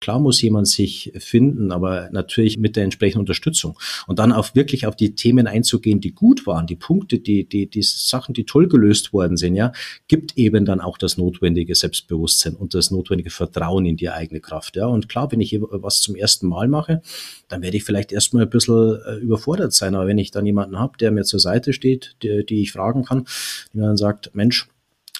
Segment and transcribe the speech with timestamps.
[0.00, 3.78] Klar muss jemand sich finden, aber natürlich mit der entsprechenden Unterstützung.
[4.06, 7.66] Und dann auch wirklich auf die Themen einzugehen, die gut waren, die Punkte, die, die,
[7.66, 9.72] die Sachen, die toll gelöst worden sind, ja,
[10.08, 14.76] gibt eben dann auch das notwendige Selbstbewusstsein und das notwendige Vertrauen in die eigene Kraft.
[14.76, 14.86] Ja.
[14.86, 17.02] Und klar, wenn ich was zum ersten Mal mache,
[17.48, 19.94] dann werde ich vielleicht erstmal ein bisschen äh, überfordert sein.
[19.94, 23.04] Aber wenn ich dann jemanden habe, der mir zur Seite steht, die, die ich fragen
[23.04, 23.26] kann,
[23.72, 24.68] die mir dann sagt, Mensch,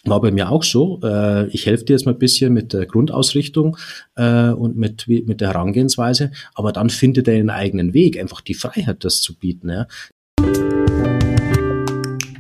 [0.04, 1.00] war bei mir auch so.
[1.02, 3.76] Äh, ich helfe dir jetzt mal ein bisschen mit der Grundausrichtung
[4.16, 8.54] äh, und mit, mit der Herangehensweise, aber dann findet er einen eigenen Weg, einfach die
[8.54, 9.86] Freiheit, das zu bieten.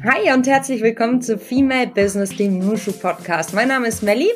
[0.02, 3.52] Hi und herzlich willkommen zu Female Business, dem Nushu Podcast.
[3.52, 4.30] Mein Name ist Melly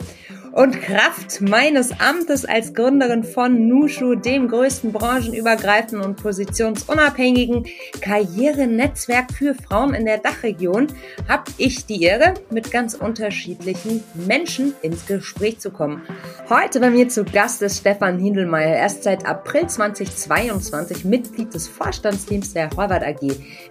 [0.55, 7.67] und Kraft meines Amtes als Gründerin von Nushu, dem größten branchenübergreifenden und positionsunabhängigen
[8.01, 10.87] Karrierenetzwerk für Frauen in der Dachregion,
[11.29, 16.03] habe ich die Ehre, mit ganz unterschiedlichen Menschen ins Gespräch zu kommen.
[16.49, 18.77] Heute bei mir zu Gast ist Stefan Hindelmeier.
[18.77, 23.23] Er ist seit April 2022 Mitglied des Vorstandsteams der Horvath AG.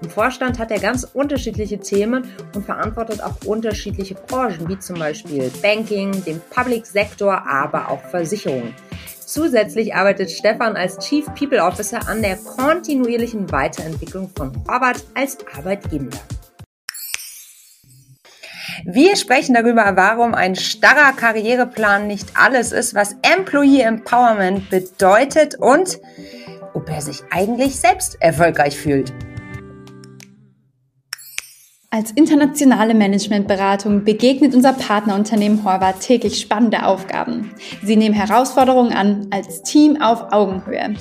[0.01, 5.49] Im Vorstand hat er ganz unterschiedliche Themen und verantwortet auch unterschiedliche Branchen, wie zum Beispiel
[5.61, 8.73] Banking, dem Public Public-Sektor, aber auch Versicherungen.
[9.25, 16.09] Zusätzlich arbeitet Stefan als Chief People Officer an der kontinuierlichen Weiterentwicklung von Robert als Arbeitgeber.
[18.85, 25.99] Wir sprechen darüber, warum ein starrer Karriereplan nicht alles ist, was Employee Empowerment bedeutet und
[26.73, 29.13] ob er sich eigentlich selbst erfolgreich fühlt.
[31.95, 37.51] Als internationale Managementberatung begegnet unser Partnerunternehmen Horvath täglich spannende Aufgaben.
[37.83, 40.95] Sie nehmen Herausforderungen an als Team auf Augenhöhe.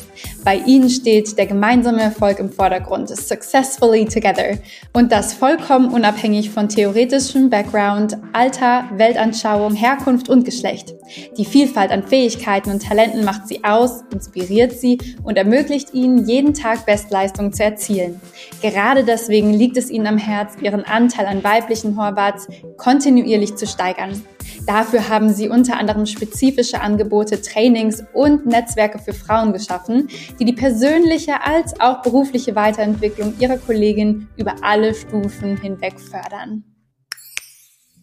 [0.44, 4.58] Bei ihnen steht der gemeinsame Erfolg im Vordergrund, successfully together.
[4.92, 10.94] Und das vollkommen unabhängig von theoretischem Background, Alter, Weltanschauung, Herkunft und Geschlecht.
[11.38, 16.52] Die Vielfalt an Fähigkeiten und Talenten macht sie aus, inspiriert sie und ermöglicht ihnen, jeden
[16.52, 18.20] Tag Bestleistungen zu erzielen.
[18.60, 23.66] Gerade deswegen liegt es ihnen am Herz, ihren ihren Anteil an weiblichen Horvats kontinuierlich zu
[23.66, 24.22] steigern.
[24.66, 30.52] Dafür haben sie unter anderem spezifische Angebote, Trainings und Netzwerke für Frauen geschaffen, die die
[30.52, 36.64] persönliche als auch berufliche Weiterentwicklung ihrer Kollegin über alle Stufen hinweg fördern.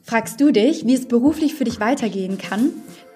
[0.03, 2.71] Fragst du dich, wie es beruflich für dich weitergehen kann?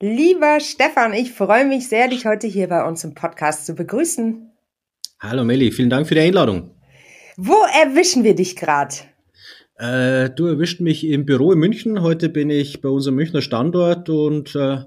[0.00, 4.52] Lieber Stefan, ich freue mich sehr, dich heute hier bei uns im Podcast zu begrüßen.
[5.18, 6.70] Hallo Melli, vielen Dank für die Einladung.
[7.36, 8.94] Wo erwischen wir dich gerade?
[9.76, 12.00] Äh, du erwischt mich im Büro in München.
[12.00, 14.82] Heute bin ich bei unserem Münchner Standort und äh,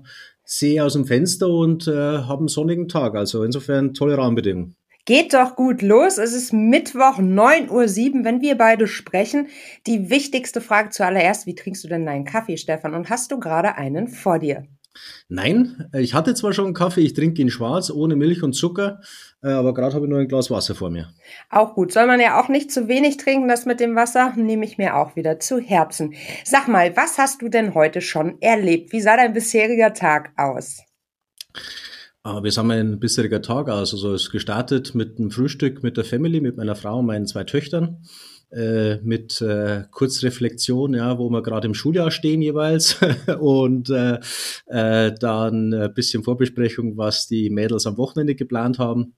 [0.45, 3.15] sehe aus dem Fenster und äh, habe einen sonnigen Tag.
[3.15, 4.77] Also insofern tolle Rahmenbedingungen.
[5.03, 6.19] Geht doch gut los.
[6.19, 9.49] Es ist Mittwoch 9.07 Uhr, wenn wir beide sprechen.
[9.87, 12.95] Die wichtigste Frage zuallererst, wie trinkst du denn deinen Kaffee, Stefan?
[12.95, 14.67] Und hast du gerade einen vor dir?
[15.29, 18.99] Nein, ich hatte zwar schon einen Kaffee, ich trinke ihn schwarz, ohne Milch und Zucker,
[19.41, 21.13] äh, aber gerade habe ich nur ein Glas Wasser vor mir.
[21.49, 21.93] Auch gut.
[21.93, 24.97] Soll man ja auch nicht zu wenig trinken, das mit dem Wasser nehme ich mir
[24.97, 26.13] auch wieder zu Herzen.
[26.43, 28.91] Sag mal, was hast du denn heute schon erlebt?
[28.91, 30.83] Wie sah dein bisheriger Tag aus?
[32.23, 33.93] Aber wir haben ein bisheriger Tag aus.
[33.93, 37.43] Also es gestartet mit einem Frühstück mit der Family, mit meiner Frau und meinen zwei
[37.43, 38.03] Töchtern.
[38.51, 42.97] Äh, mit äh, Kurzreflexion, ja, wo wir gerade im Schuljahr stehen jeweils
[43.39, 44.19] und äh,
[44.67, 49.13] äh, dann ein bisschen Vorbesprechung, was die Mädels am Wochenende geplant haben.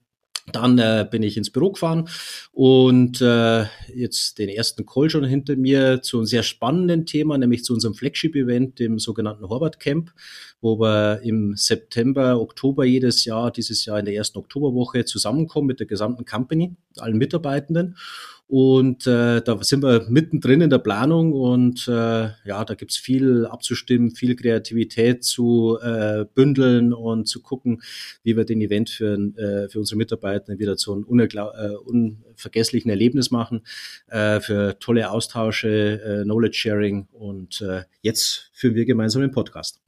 [0.52, 2.06] Dann äh, bin ich ins Büro gefahren
[2.52, 3.64] und äh,
[3.94, 7.94] jetzt den ersten Call schon hinter mir zu einem sehr spannenden Thema, nämlich zu unserem
[7.94, 10.12] Flagship-Event, dem sogenannten Horvath Camp,
[10.60, 15.80] wo wir im September, Oktober jedes Jahr, dieses Jahr in der ersten Oktoberwoche zusammenkommen mit
[15.80, 17.96] der gesamten Company, allen Mitarbeitenden.
[18.46, 23.46] Und äh, da sind wir mittendrin in der Planung und äh, ja, da gibt's viel
[23.46, 27.82] abzustimmen, viel Kreativität zu äh, bündeln und zu gucken,
[28.22, 33.30] wie wir den Event für, äh, für unsere Mitarbeiter wieder zu einem äh, unvergesslichen Erlebnis
[33.30, 33.62] machen,
[34.08, 39.83] äh, für tolle Austausche, äh, Knowledge Sharing und äh, jetzt führen wir gemeinsam den Podcast.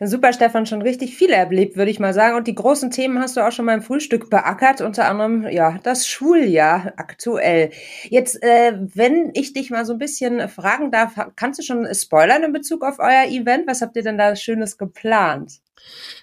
[0.00, 2.36] Super, Stefan, schon richtig viel erlebt, würde ich mal sagen.
[2.36, 6.06] Und die großen Themen hast du auch schon beim Frühstück beackert, unter anderem ja das
[6.06, 7.70] Schuljahr aktuell.
[8.04, 12.44] Jetzt, äh, wenn ich dich mal so ein bisschen fragen darf, kannst du schon spoilern
[12.44, 13.66] in Bezug auf euer Event?
[13.66, 15.60] Was habt ihr denn da Schönes geplant?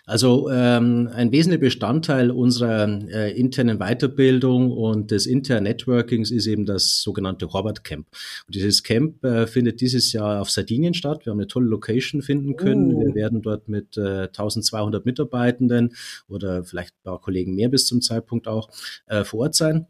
[0.06, 6.66] Also ähm, ein wesentlicher Bestandteil unserer äh, internen Weiterbildung und des internen Networkings ist eben
[6.66, 8.08] das sogenannte Horvath Camp.
[8.46, 11.26] Und dieses Camp äh, findet dieses Jahr auf Sardinien statt.
[11.26, 12.94] Wir haben eine tolle Location finden können.
[12.94, 13.06] Uh.
[13.06, 15.96] Wir werden dort mit äh, 1200 Mitarbeitenden
[16.28, 18.70] oder vielleicht ein paar Kollegen mehr bis zum Zeitpunkt auch
[19.08, 19.88] äh, vor Ort sein.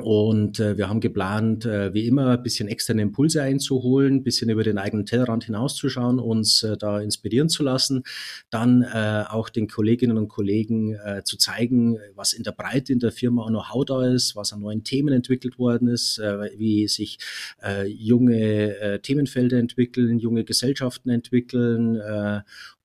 [0.00, 4.50] Und äh, wir haben geplant, äh, wie immer, ein bisschen externe Impulse einzuholen, ein bisschen
[4.50, 8.02] über den eigenen Tellerrand hinauszuschauen, uns äh, da inspirieren zu lassen,
[8.50, 12.98] dann äh, auch den Kolleginnen und Kollegen äh, zu zeigen, was in der Breite in
[12.98, 16.88] der Firma auch Know-how da ist, was an neuen Themen entwickelt worden ist, äh, wie
[16.88, 17.18] sich
[17.62, 22.40] äh, junge äh, Themenfelder entwickeln, junge Gesellschaften entwickeln äh,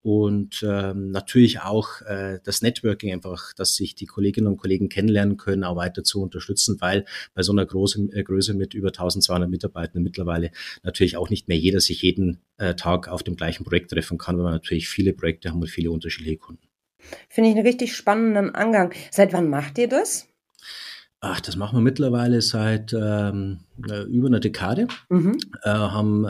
[0.05, 5.35] und ähm, natürlich auch äh, das Networking einfach, dass sich die Kolleginnen und Kollegen kennenlernen
[5.35, 9.49] können, auch weiter zu unterstützen, weil bei so einer großen äh, Größe mit über 1200
[9.49, 10.51] Mitarbeitern mittlerweile
[10.83, 14.37] natürlich auch nicht mehr jeder sich jeden äh, Tag auf dem gleichen Projekt treffen kann,
[14.37, 16.67] weil wir natürlich viele Projekte haben und viele unterschiedliche Kunden.
[17.27, 18.93] Finde ich einen richtig spannenden Angang.
[19.09, 20.27] Seit wann macht ihr das?
[21.19, 24.87] Ach, das machen wir mittlerweile seit ähm, äh, über einer Dekade.
[25.09, 25.39] Mhm.
[25.63, 26.25] Äh, haben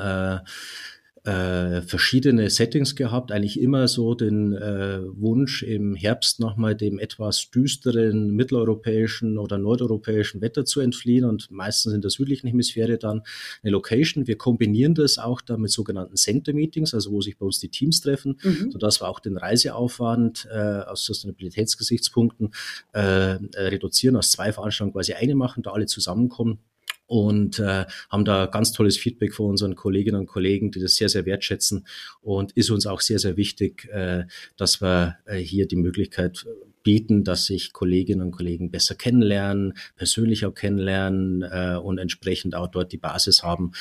[1.26, 7.50] äh, verschiedene Settings gehabt, eigentlich immer so den äh, Wunsch im Herbst nochmal dem etwas
[7.50, 13.24] düsteren mitteleuropäischen oder nordeuropäischen Wetter zu entfliehen und meistens in der südlichen Hemisphäre dann
[13.64, 14.28] eine Location.
[14.28, 18.02] Wir kombinieren das auch dann mit sogenannten Center-Meetings, also wo sich bei uns die Teams
[18.02, 18.70] treffen, mhm.
[18.72, 22.54] sodass wir auch den Reiseaufwand äh, aus Sustainabilitätsgesichtspunkten
[22.94, 26.60] äh, reduzieren, aus zwei Veranstaltungen quasi eine machen, da alle zusammenkommen
[27.08, 31.10] und äh, haben da ganz tolles Feedback von unseren Kolleginnen und Kollegen, die das sehr,
[31.10, 31.86] sehr wertschätzen
[32.22, 34.26] und ist uns auch sehr, sehr wichtig, äh,
[34.58, 36.46] dass wir äh, hier die Möglichkeit
[36.86, 42.68] bieten, dass sich Kolleginnen und Kollegen besser kennenlernen, persönlich auch kennenlernen äh, und entsprechend auch
[42.68, 43.72] dort die Basis haben,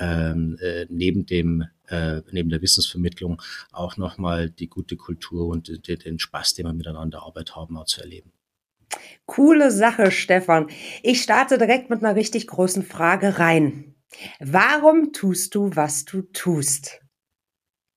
[0.00, 3.42] ähm, äh, neben dem äh, neben der Wissensvermittlung
[3.72, 8.00] auch nochmal die gute Kultur und den Spaß, den wir miteinander Arbeit haben, auch zu
[8.00, 8.32] erleben.
[9.26, 10.66] Coole Sache, Stefan.
[11.02, 13.94] Ich starte direkt mit einer richtig großen Frage rein.
[14.40, 17.00] Warum tust du, was du tust?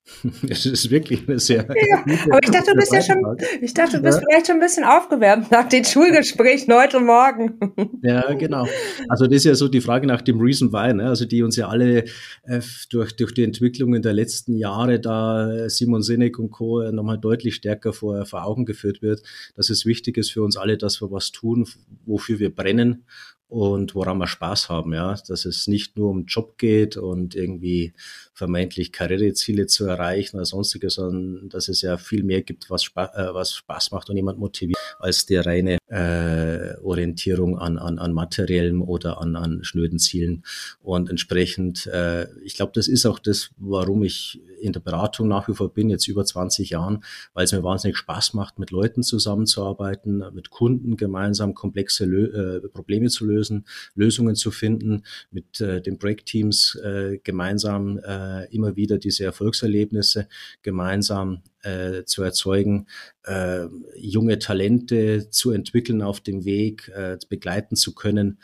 [0.50, 1.68] Es ist wirklich eine sehr.
[1.90, 4.26] Ja, aber ich dachte, du bist ja schon, ich dachte, du bist ja.
[4.28, 7.60] vielleicht schon ein bisschen aufgewärmt nach den Schulgesprächen heute Morgen.
[8.04, 8.68] Ja, genau.
[9.10, 11.08] Also das ist ja so die Frage nach dem Reason Why, ne?
[11.10, 12.06] also die uns ja alle
[12.44, 16.84] äh, durch, durch die Entwicklungen der letzten Jahre da äh, Simon Sinek und Co.
[16.92, 19.24] nochmal deutlich stärker vor, vor Augen geführt wird,
[19.56, 21.68] dass es wichtig ist für uns alle, dass wir was tun,
[22.06, 23.06] wofür wir brennen
[23.48, 27.94] und woran wir Spaß haben, ja, dass es nicht nur um Job geht und irgendwie
[28.36, 33.10] vermeintlich Karriereziele zu erreichen oder sonstiges, sondern dass es ja viel mehr gibt, was, Spaß,
[33.16, 38.14] äh, was Spaß macht und jemand motiviert, als die reine äh, Orientierung an, an, an
[38.14, 40.44] materiellem oder an, an schnöden Zielen.
[40.84, 45.48] Und entsprechend, äh, ich glaube, das ist auch das, warum ich in der Beratung nach
[45.48, 49.02] wie vor bin, jetzt über 20 Jahren, weil es mir wahnsinnig Spaß macht, mit Leuten
[49.02, 53.66] zusammenzuarbeiten, mit Kunden gemeinsam komplexe Lö äh, Probleme zu lösen,
[53.96, 60.28] Lösungen zu finden, mit äh, den Projektteams äh, gemeinsam äh, immer wieder diese Erfolgserlebnisse
[60.62, 62.88] gemeinsam äh, zu erzeugen,
[63.24, 63.66] äh,
[63.96, 68.40] junge Talente zu entwickeln auf dem Weg, äh, begleiten zu können.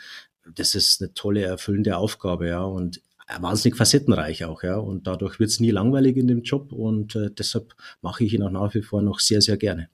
[0.54, 2.62] Das ist eine tolle, erfüllende Aufgabe, ja.
[2.62, 3.00] Und
[3.40, 4.76] wahnsinnig facettenreich auch, ja.
[4.76, 8.42] Und dadurch wird es nie langweilig in dem Job und äh, deshalb mache ich ihn
[8.42, 9.88] auch nach wie vor noch sehr, sehr gerne.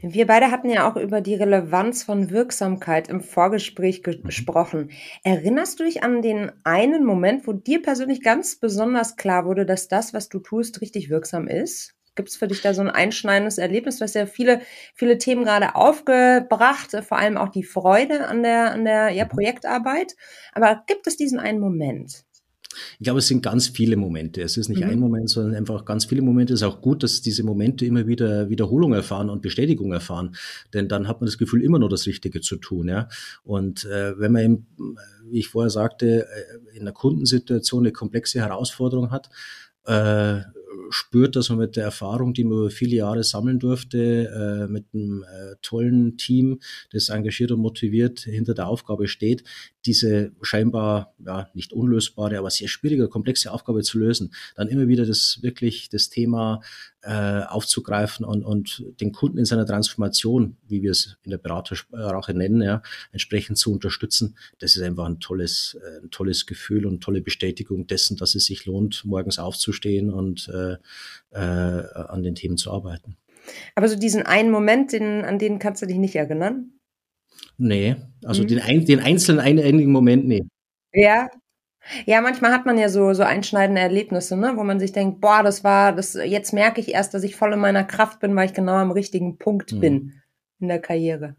[0.00, 4.22] Wir beide hatten ja auch über die Relevanz von Wirksamkeit im Vorgespräch mhm.
[4.22, 4.90] gesprochen.
[5.24, 9.88] Erinnerst du dich an den einen Moment, wo dir persönlich ganz besonders klar wurde, dass
[9.88, 11.96] das, was du tust, richtig wirksam ist?
[12.14, 13.98] Gibt es für dich da so ein einschneidendes Erlebnis?
[13.98, 14.60] Du hast ja viele,
[14.94, 19.30] viele Themen gerade aufgebracht, vor allem auch die Freude an der, an der ja, mhm.
[19.30, 20.14] Projektarbeit.
[20.52, 22.24] Aber gibt es diesen einen Moment?
[22.98, 24.42] Ich glaube, es sind ganz viele Momente.
[24.42, 24.90] Es ist nicht mhm.
[24.90, 26.52] ein Moment, sondern einfach ganz viele Momente.
[26.52, 30.36] Es ist auch gut, dass diese Momente immer wieder Wiederholung erfahren und Bestätigung erfahren,
[30.74, 32.88] denn dann hat man das Gefühl, immer nur das Richtige zu tun.
[32.88, 33.08] Ja?
[33.42, 34.66] Und äh, wenn man eben,
[35.30, 39.30] wie ich vorher sagte, äh, in einer Kundensituation eine komplexe Herausforderung hat,
[39.86, 40.40] äh,
[40.90, 44.86] spürt, dass man mit der Erfahrung, die man über viele Jahre sammeln durfte, äh, mit
[44.92, 46.60] einem äh, tollen Team,
[46.92, 49.44] das engagiert und motiviert hinter der Aufgabe steht,
[49.88, 55.06] diese scheinbar ja nicht unlösbare, aber sehr schwierige, komplexe Aufgabe zu lösen, dann immer wieder
[55.06, 56.60] das wirklich das Thema
[57.02, 62.34] äh, aufzugreifen und, und den Kunden in seiner Transformation, wie wir es in der Beratersprache
[62.34, 64.36] nennen, ja, entsprechend zu unterstützen.
[64.58, 68.44] Das ist einfach ein tolles, äh, ein tolles Gefühl und tolle Bestätigung dessen, dass es
[68.44, 70.76] sich lohnt, morgens aufzustehen und äh,
[71.30, 73.16] äh, an den Themen zu arbeiten.
[73.74, 76.77] Aber so diesen einen Moment, den, an den kannst du dich nicht erinnern?
[77.56, 78.48] Nee, also mhm.
[78.48, 80.44] den, den einzelnen einigen Moment, nee.
[80.92, 81.28] Ja,
[82.06, 85.42] ja, manchmal hat man ja so, so einschneidende Erlebnisse, ne, wo man sich denkt, boah,
[85.42, 88.46] das war, das, jetzt merke ich erst, dass ich voll in meiner Kraft bin, weil
[88.46, 89.80] ich genau am richtigen Punkt mhm.
[89.80, 90.12] bin
[90.60, 91.36] in der Karriere.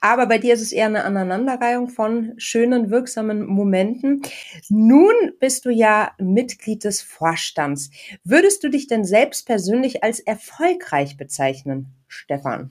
[0.00, 4.20] Aber bei dir ist es eher eine Aneinanderreihung von schönen, wirksamen Momenten.
[4.68, 7.90] Nun bist du ja Mitglied des Vorstands.
[8.22, 12.70] Würdest du dich denn selbst persönlich als erfolgreich bezeichnen, Stefan?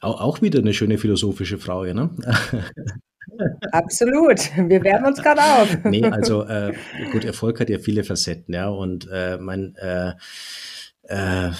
[0.00, 2.10] Auch wieder eine schöne philosophische Frage, ne?
[3.72, 4.38] Absolut.
[4.56, 5.78] Wir wärmen uns gerade auf.
[5.84, 6.72] nee, also äh,
[7.12, 8.68] gut, Erfolg hat ja viele Facetten, ja.
[8.68, 10.12] Und äh, mein äh,
[11.02, 11.50] äh,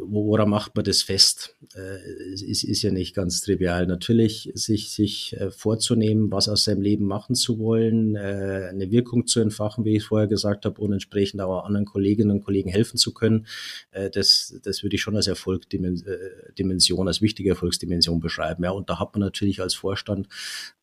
[0.00, 1.56] woran macht man das fest?
[1.74, 3.86] Äh, es ist, ist ja nicht ganz trivial.
[3.86, 9.26] Natürlich, sich, sich äh, vorzunehmen, was aus seinem Leben machen zu wollen, äh, eine Wirkung
[9.26, 12.96] zu entfachen, wie ich vorher gesagt habe, und entsprechend auch anderen Kolleginnen und Kollegen helfen
[12.96, 13.46] zu können,
[14.12, 18.64] das, das würde ich schon als Erfolgsdimension, als wichtige Erfolgsdimension beschreiben.
[18.64, 20.28] Ja, und da hat man natürlich als Vorstand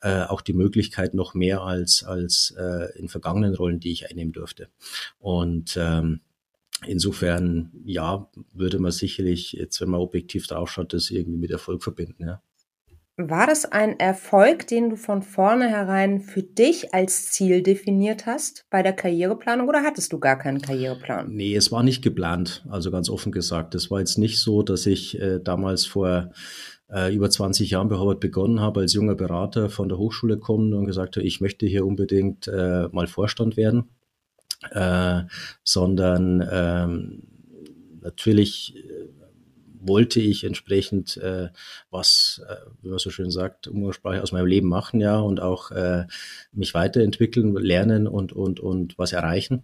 [0.02, 2.56] auch die Möglichkeit noch mehr als, als
[2.96, 4.70] in vergangenen Rollen, die ich einnehmen durfte.
[5.20, 6.22] Und ähm,
[6.88, 12.24] Insofern, ja, würde man sicherlich, jetzt wenn man objektiv draufschaut, das irgendwie mit Erfolg verbinden,
[12.28, 12.42] ja.
[13.18, 18.84] War das ein Erfolg, den du von vornherein für dich als Ziel definiert hast bei
[18.84, 21.34] der Karriereplanung oder hattest du gar keinen Karriereplan?
[21.34, 23.74] Nee, es war nicht geplant, also ganz offen gesagt.
[23.74, 26.32] Es war jetzt nicht so, dass ich äh, damals vor
[26.92, 30.74] äh, über 20 Jahren bei Harvard begonnen habe, als junger Berater von der Hochschule kommen
[30.74, 33.86] und gesagt habe, ich möchte hier unbedingt äh, mal Vorstand werden
[34.72, 35.24] äh,
[35.64, 37.24] sondern ähm,
[38.02, 39.10] natürlich äh,
[39.88, 41.50] wollte ich entsprechend äh,
[41.90, 45.72] was, äh, wie man so schön sagt, Umgangssprache aus meinem Leben machen, ja, und auch
[45.72, 46.06] äh,
[46.52, 49.64] mich weiterentwickeln, lernen und, und, und was erreichen.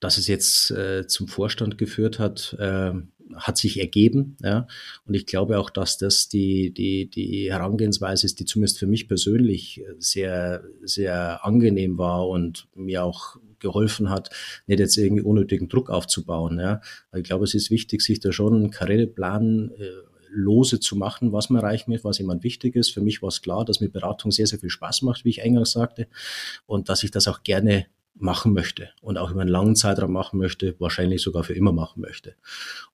[0.00, 2.92] Dass es jetzt äh, zum Vorstand geführt hat, äh,
[3.34, 4.36] hat sich ergeben.
[4.42, 4.66] Ja?
[5.06, 9.08] Und ich glaube auch, dass das die, die, die Herangehensweise ist, die zumindest für mich
[9.08, 14.30] persönlich sehr, sehr angenehm war und mir auch geholfen hat,
[14.66, 16.58] nicht jetzt irgendwie unnötigen Druck aufzubauen.
[16.58, 16.80] Ja?
[17.14, 19.90] ich glaube, es ist wichtig, sich da schon einen Karriereplan äh,
[20.30, 22.90] lose zu machen, was man erreichen will, was jemand wichtig ist.
[22.90, 25.42] Für mich war es klar, dass mir Beratung sehr, sehr viel Spaß macht, wie ich
[25.42, 26.06] eingangs sagte,
[26.66, 27.86] und dass ich das auch gerne
[28.20, 32.00] machen möchte und auch über einen langen Zeitraum machen möchte, wahrscheinlich sogar für immer machen
[32.00, 32.34] möchte.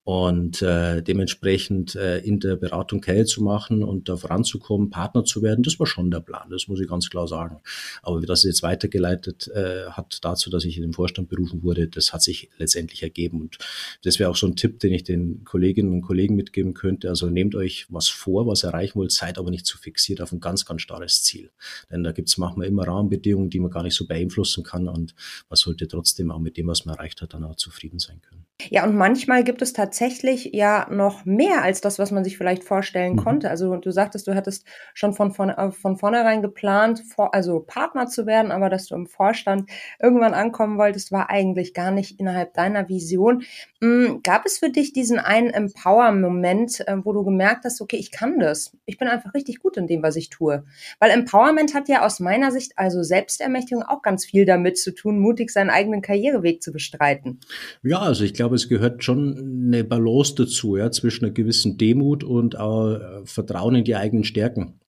[0.04, 5.40] Und äh, dementsprechend äh, in der Beratung Karriere zu machen und da voranzukommen, Partner zu
[5.42, 7.61] werden, das war schon der Plan, das muss ich ganz klar sagen.
[8.02, 11.88] Aber wie das jetzt weitergeleitet äh, hat dazu, dass ich in den Vorstand berufen wurde,
[11.88, 13.40] das hat sich letztendlich ergeben.
[13.40, 13.56] Und
[14.02, 17.09] das wäre auch so ein Tipp, den ich den Kolleginnen und Kollegen mitgeben könnte.
[17.09, 20.40] Also nehmt euch was vor, was erreichen wollt, seid aber nicht zu fixiert auf ein
[20.40, 21.50] ganz, ganz starres Ziel.
[21.90, 25.03] Denn da gibt's manchmal immer Rahmenbedingungen, die man gar nicht so beeinflussen kann und
[25.49, 28.44] man sollte trotzdem auch mit dem, was man erreicht hat, dann auch zufrieden sein können.
[28.70, 32.62] Ja, und manchmal gibt es tatsächlich ja noch mehr als das, was man sich vielleicht
[32.62, 33.25] vorstellen mhm.
[33.25, 33.50] konnte.
[33.50, 38.06] Also du sagtest, du hattest schon von, von, äh, von vornherein geplant, vor, also Partner
[38.06, 39.68] zu werden, aber dass du im Vorstand
[40.00, 43.42] irgendwann ankommen wolltest, war eigentlich gar nicht innerhalb deiner Vision.
[43.80, 44.20] Mhm.
[44.23, 48.38] Gab es für dich diesen einen Empower-Moment, äh, wo du gemerkt hast, okay, ich kann
[48.38, 48.76] das.
[48.87, 50.64] Ich bin einfach richtig gut in dem, was ich tue.
[51.00, 55.19] Weil Empowerment hat ja aus meiner Sicht, also Selbstermächtigung, auch ganz viel damit zu tun,
[55.19, 57.41] mutig seinen eigenen Karriereweg zu bestreiten.
[57.83, 62.25] Ja, also ich glaube, es gehört schon eine Balance dazu, ja, zwischen einer gewissen Demut
[62.25, 64.81] und äh, Vertrauen in die eigenen Stärken,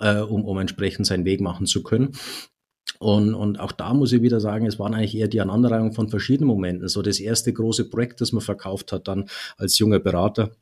[0.00, 2.12] äh, um, um entsprechend seinen Weg machen zu können.
[2.98, 6.08] Und, und auch da muss ich wieder sagen, es waren eigentlich eher die Aneinanderreihung von
[6.08, 6.88] verschiedenen Momenten.
[6.88, 10.52] So das erste große Projekt, das man verkauft hat, dann als junger Berater,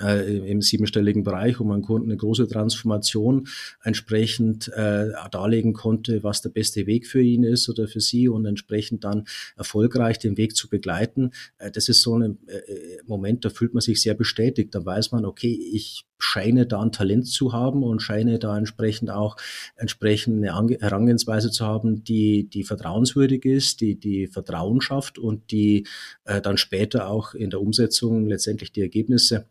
[0.00, 3.46] äh, im siebenstelligen Bereich, wo man Kunden eine große Transformation
[3.82, 8.44] entsprechend äh, darlegen konnte, was der beste Weg für ihn ist oder für sie und
[8.46, 9.24] entsprechend dann
[9.56, 11.30] erfolgreich den Weg zu begleiten.
[11.58, 12.60] Äh, das ist so ein äh,
[13.06, 14.74] Moment, da fühlt man sich sehr bestätigt.
[14.74, 19.10] Da weiß man, okay, ich scheine da ein Talent zu haben und scheine da entsprechend
[19.10, 19.36] auch
[19.76, 25.86] entsprechend eine Herangehensweise zu haben, die, die vertrauenswürdig ist, die, die Vertrauen schafft und die
[26.24, 29.46] äh, dann später auch in der Umsetzung letztendlich die Ergebnisse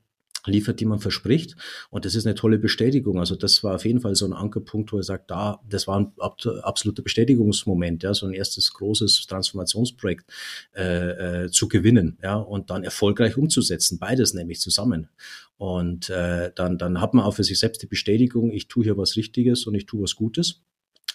[0.46, 1.56] liefert, die man verspricht.
[1.90, 3.20] Und das ist eine tolle Bestätigung.
[3.20, 6.00] Also das war auf jeden Fall so ein Ankerpunkt, wo er sagt, da, das war
[6.00, 6.14] ein
[6.64, 10.26] absoluter Bestätigungsmoment, ja, so ein erstes großes Transformationsprojekt
[10.76, 15.10] äh, äh, zu gewinnen, ja, und dann erfolgreich umzusetzen, beides nämlich zusammen.
[15.58, 18.98] Und äh, dann, dann hat man auch für sich selbst die Bestätigung, ich tue hier
[18.98, 20.62] was Richtiges und ich tue was Gutes.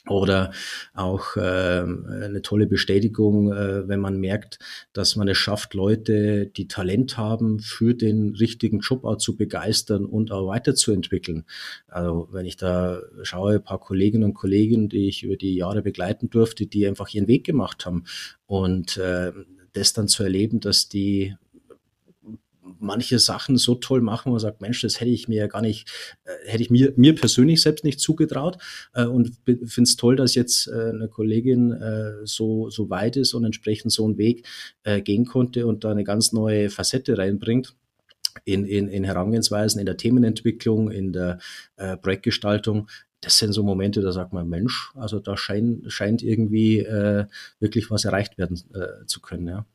[0.06, 0.52] Oder
[0.94, 4.58] auch äh, eine tolle Bestätigung, äh, wenn man merkt,
[4.92, 10.06] dass man es schafft, Leute, die Talent haben, für den richtigen Job auch zu begeistern
[10.06, 11.44] und auch weiterzuentwickeln.
[11.88, 15.82] Also wenn ich da schaue, ein paar Kolleginnen und Kollegen, die ich über die Jahre
[15.82, 18.04] begleiten durfte, die einfach ihren Weg gemacht haben.
[18.46, 19.32] Und äh,
[19.72, 21.36] das dann zu erleben, dass die
[22.80, 25.90] manche Sachen so toll machen, man sagt, Mensch, das hätte ich mir ja gar nicht,
[26.24, 28.58] äh, hätte ich mir, mir persönlich selbst nicht zugetraut
[28.94, 33.34] äh, und finde es toll, dass jetzt äh, eine Kollegin äh, so, so weit ist
[33.34, 34.46] und entsprechend so einen Weg
[35.04, 37.74] gehen konnte und da eine ganz neue Facette reinbringt.
[38.44, 41.38] In, in, in Herangehensweisen, in der Themenentwicklung, in der
[41.76, 42.88] äh, Projektgestaltung,
[43.20, 47.26] das sind so Momente, da sagt man, Mensch, also da schein, scheint irgendwie äh,
[47.58, 49.48] wirklich was erreicht werden äh, zu können.
[49.48, 49.66] Ja.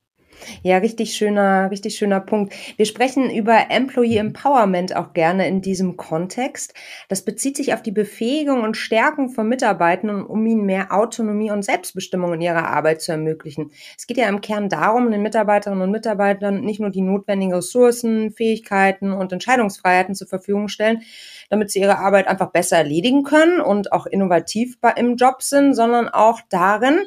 [0.62, 2.54] Ja, richtig schöner, richtig schöner Punkt.
[2.78, 6.74] Wir sprechen über Employee Empowerment auch gerne in diesem Kontext.
[7.10, 11.64] Das bezieht sich auf die Befähigung und Stärkung von Mitarbeitenden, um ihnen mehr Autonomie und
[11.64, 13.72] Selbstbestimmung in ihrer Arbeit zu ermöglichen.
[13.98, 18.32] Es geht ja im Kern darum, den Mitarbeiterinnen und Mitarbeitern nicht nur die notwendigen Ressourcen,
[18.32, 21.02] Fähigkeiten und Entscheidungsfreiheiten zur Verfügung stellen,
[21.50, 26.10] damit sie ihre Arbeit einfach besser erledigen können und auch innovativ im Job sind, sondern
[26.10, 27.00] auch darin,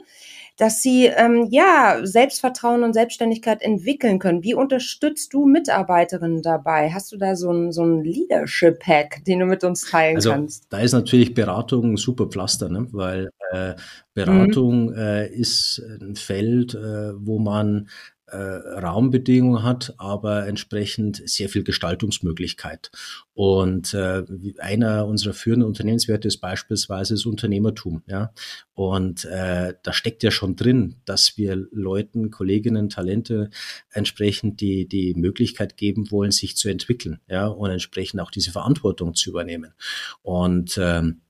[0.56, 4.42] dass sie ähm, ja Selbstvertrauen und Selbstständigkeit entwickeln können.
[4.42, 6.90] Wie unterstützt du Mitarbeiterinnen dabei?
[6.90, 10.66] Hast du da so ein, so ein Leadership-Hack, den du mit uns teilen also, kannst?
[10.70, 12.86] Da ist natürlich Beratung ein super Pflaster, ne?
[12.92, 13.74] weil äh,
[14.14, 14.98] Beratung mhm.
[14.98, 17.88] äh, ist ein Feld, äh, wo man
[18.28, 22.90] äh, Raumbedingungen hat, aber entsprechend sehr viel Gestaltungsmöglichkeit.
[23.34, 24.24] Und äh,
[24.58, 28.02] einer unserer führenden Unternehmenswerte ist beispielsweise das Unternehmertum.
[28.06, 28.32] Ja?
[28.74, 33.50] Und äh, da steckt ja schon drin, dass wir Leuten, Kolleginnen, Talente
[33.92, 37.46] entsprechend die, die Möglichkeit geben wollen, sich zu entwickeln ja?
[37.46, 39.74] und entsprechend auch diese Verantwortung zu übernehmen.
[40.22, 41.20] Und ähm,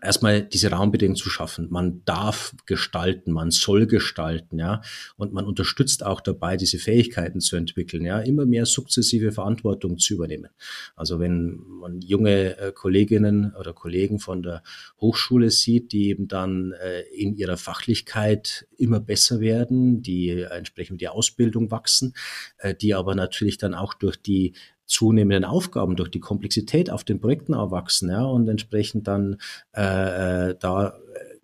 [0.00, 1.68] erstmal diese Raumbedingungen zu schaffen.
[1.70, 4.82] Man darf gestalten, man soll gestalten, ja,
[5.16, 10.14] und man unterstützt auch dabei, diese Fähigkeiten zu entwickeln, ja, immer mehr sukzessive Verantwortung zu
[10.14, 10.50] übernehmen.
[10.96, 14.62] Also wenn man junge äh, Kolleginnen oder Kollegen von der
[15.00, 21.08] Hochschule sieht, die eben dann äh, in ihrer Fachlichkeit immer besser werden, die entsprechend die
[21.08, 22.14] Ausbildung wachsen,
[22.58, 24.54] äh, die aber natürlich dann auch durch die
[24.92, 29.38] zunehmenden Aufgaben, durch die Komplexität auf den Projekten erwachsen ja, und entsprechend dann
[29.74, 30.98] äh, äh da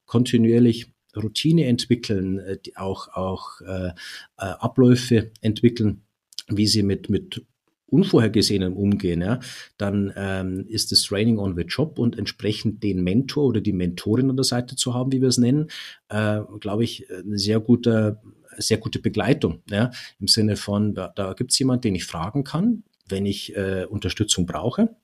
[0.06, 3.92] kontinuierlich Routine entwickeln, äh, die auch, auch äh, äh,
[4.36, 6.02] Abläufe entwickeln,
[6.48, 7.44] wie sie mit, mit
[7.86, 9.40] Unvorhergesehenem umgehen, ja,
[9.78, 14.28] dann ähm, ist das Training on the Job und entsprechend den Mentor oder die Mentorin
[14.28, 15.70] an der Seite zu haben, wie wir es nennen,
[16.10, 18.20] äh, glaube ich, eine sehr gute,
[18.58, 22.44] sehr gute Begleitung, ja, im Sinne von, da, da gibt es jemanden, den ich fragen
[22.44, 24.94] kann, wenn ich äh, Unterstützung brauche.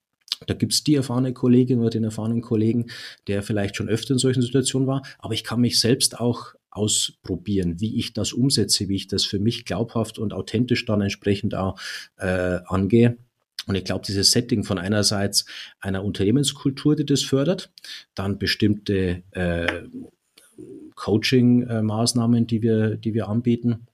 [0.46, 2.86] Da gibt's die erfahrene Kollegin oder den erfahrenen Kollegen,
[3.28, 5.02] der vielleicht schon öfter in solchen Situationen war.
[5.18, 9.38] Aber ich kann mich selbst auch ausprobieren, wie ich das umsetze, wie ich das für
[9.38, 11.78] mich glaubhaft und authentisch dann entsprechend auch
[12.16, 13.16] äh, angehe.
[13.66, 15.46] Und ich glaube, dieses Setting von einerseits
[15.80, 17.72] einer Unternehmenskultur, die das fördert,
[18.14, 19.82] dann bestimmte äh,
[20.96, 23.93] Coaching-Maßnahmen, die wir, die wir anbieten, äh,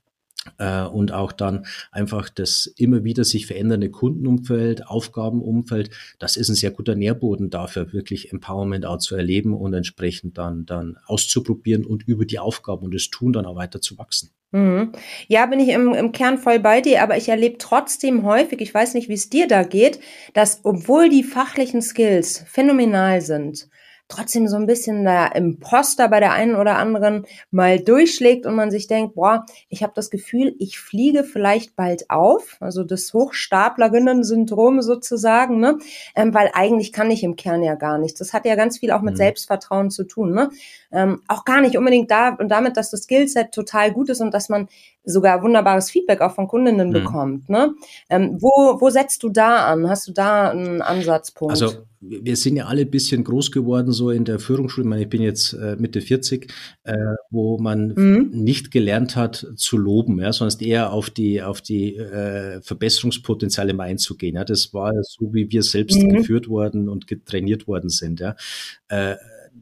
[0.59, 6.71] und auch dann einfach das immer wieder sich verändernde Kundenumfeld, Aufgabenumfeld, das ist ein sehr
[6.71, 12.25] guter Nährboden dafür, wirklich Empowerment auch zu erleben und entsprechend dann, dann auszuprobieren und über
[12.25, 14.31] die Aufgaben und das Tun dann auch weiter zu wachsen.
[14.53, 14.93] Mhm.
[15.29, 18.75] Ja, bin ich im, im Kern voll bei dir, aber ich erlebe trotzdem häufig, ich
[18.75, 20.01] weiß nicht, wie es dir da geht,
[20.33, 23.69] dass obwohl die fachlichen Skills phänomenal sind,
[24.11, 28.71] trotzdem so ein bisschen der Imposter bei der einen oder anderen mal durchschlägt und man
[28.71, 34.83] sich denkt, boah, ich habe das Gefühl, ich fliege vielleicht bald auf, also das Hochstaplerinnen-Syndrom
[34.83, 35.79] sozusagen, ne?
[36.15, 38.19] Ähm, weil eigentlich kann ich im Kern ja gar nichts.
[38.19, 39.19] Das hat ja ganz viel auch mit mhm.
[39.19, 40.51] Selbstvertrauen zu tun, ne?
[40.93, 44.35] Ähm, auch gar nicht unbedingt da und damit, dass das Skillset total gut ist und
[44.35, 44.69] dass man
[45.05, 46.93] sogar wunderbares Feedback auch von Kundinnen mhm.
[46.93, 47.49] bekommt.
[47.49, 47.75] Ne?
[48.09, 49.89] Ähm, wo, wo setzt du da an?
[49.89, 51.53] Hast du da einen Ansatzpunkt?
[51.53, 54.85] Also wir sind ja alle ein bisschen groß geworden, so in der Führungsschule.
[54.85, 56.51] Ich, meine, ich bin jetzt äh, Mitte 40,
[56.85, 56.95] äh,
[57.31, 58.31] wo man mhm.
[58.33, 63.85] nicht gelernt hat zu loben, ja, sondern eher auf die, auf die äh, Verbesserungspotenziale mal
[63.85, 64.37] einzugehen.
[64.37, 64.45] Ja.
[64.45, 66.11] Das war so, wie wir selbst mhm.
[66.11, 68.21] geführt worden und getrainiert worden sind.
[68.21, 68.35] Ja.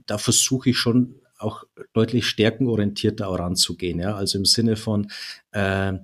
[0.06, 4.00] Da versuche ich schon auch deutlich stärkenorientierter auch ranzugehen.
[4.00, 4.14] Ja?
[4.14, 5.10] Also im Sinne von,
[5.52, 5.94] äh,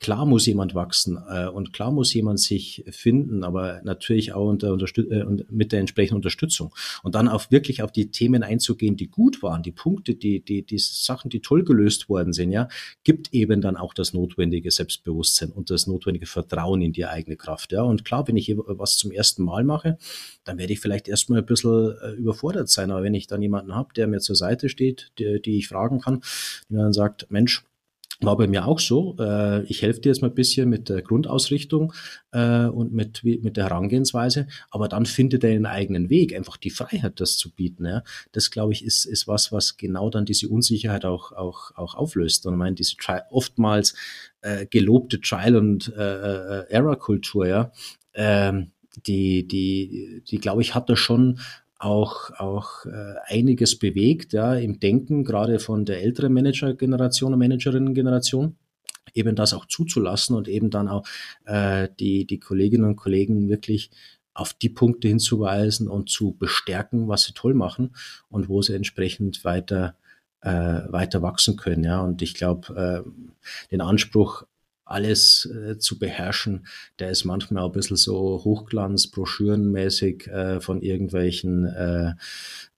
[0.00, 4.72] klar muss jemand wachsen äh, und klar muss jemand sich finden, aber natürlich auch unter,
[4.72, 6.74] unterstüt äh, mit der entsprechenden Unterstützung.
[7.02, 10.62] Und dann auch wirklich auf die Themen einzugehen, die gut waren, die Punkte, die, die,
[10.62, 12.68] die Sachen, die toll gelöst worden sind, ja,
[13.04, 17.72] gibt eben dann auch das notwendige Selbstbewusstsein und das notwendige Vertrauen in die eigene Kraft.
[17.72, 17.82] Ja.
[17.82, 19.98] Und klar, wenn ich was zum ersten Mal mache,
[20.44, 22.90] dann werde ich vielleicht erstmal ein bisschen äh, überfordert sein.
[22.90, 26.00] Aber wenn ich dann jemanden habe, der mir zur Seite steht, die, die ich fragen
[26.00, 26.20] kann,
[26.68, 27.64] die mir dann sagt, Mensch,
[28.20, 29.16] war bei mir auch so.
[29.18, 31.92] Äh, ich helfe dir jetzt mal ein bisschen mit der Grundausrichtung
[32.32, 36.70] äh, und mit, mit der Herangehensweise, aber dann findet er einen eigenen Weg, einfach die
[36.70, 37.86] Freiheit, das zu bieten.
[37.86, 38.02] Ja.
[38.32, 42.46] Das, glaube ich, ist, ist was, was genau dann diese Unsicherheit auch, auch, auch auflöst.
[42.46, 43.94] Und ich meine, diese Tri oftmals
[44.42, 47.72] äh, gelobte Trial- und äh, äh Error-Kultur, ja,
[48.14, 48.70] ähm,
[49.06, 51.40] die, die, die, glaube ich, hat da schon
[51.84, 58.56] auch, auch äh, einiges bewegt ja, im Denken, gerade von der älteren Manager-Generation und Managerinnen-Generation
[59.12, 61.06] eben das auch zuzulassen und eben dann auch
[61.44, 63.90] äh, die, die Kolleginnen und Kollegen wirklich
[64.32, 67.94] auf die Punkte hinzuweisen und zu bestärken, was sie toll machen
[68.28, 69.96] und wo sie entsprechend weiter,
[70.40, 71.84] äh, weiter wachsen können.
[71.84, 72.00] Ja.
[72.00, 74.44] Und ich glaube, äh, den Anspruch
[74.84, 76.66] alles äh, zu beherrschen,
[76.98, 82.12] der ist manchmal auch ein bisschen so Hochglanz, broschürenmäßig äh, von irgendwelchen äh,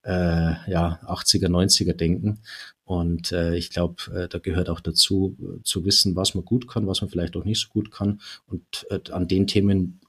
[0.03, 2.41] äh, ja, 80er, 90er Denken.
[2.85, 6.87] Und äh, ich glaube, äh, da gehört auch dazu, zu wissen, was man gut kann,
[6.87, 10.01] was man vielleicht auch nicht so gut kann und an den Themen,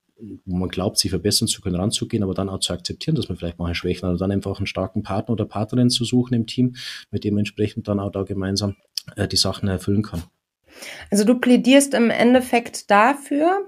[0.45, 3.37] wo man glaubt, sich verbessern zu können, ranzugehen, aber dann auch zu akzeptieren, dass man
[3.37, 6.47] vielleicht mal Schwächen hat, oder dann einfach einen starken Partner oder Partnerin zu suchen im
[6.47, 6.75] Team,
[7.11, 8.75] mit dem entsprechend dann auch da gemeinsam
[9.15, 10.23] äh, die Sachen erfüllen kann.
[11.11, 13.67] Also du plädierst im Endeffekt dafür,